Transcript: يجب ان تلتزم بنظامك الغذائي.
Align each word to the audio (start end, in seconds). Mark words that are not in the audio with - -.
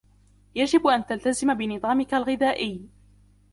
يجب 0.55 0.87
ان 0.87 1.05
تلتزم 1.05 1.53
بنظامك 1.53 2.13
الغذائي. 2.13 2.81